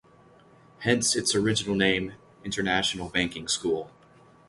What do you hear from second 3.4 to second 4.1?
School.